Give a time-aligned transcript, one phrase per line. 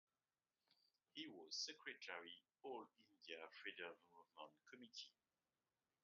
[1.13, 5.13] He was Secretary All India Freedom Movement Committee.